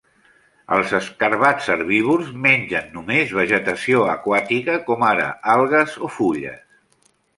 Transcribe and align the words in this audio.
Els 0.77 0.93
escarabats 0.99 1.67
herbívors 1.73 2.31
mengen 2.45 2.89
només 2.95 3.35
vegetació 3.41 4.01
aquàtica, 4.15 4.79
com 4.89 5.07
ara 5.11 5.29
algues 5.57 5.99
o 6.09 6.11
fulles. 6.17 6.65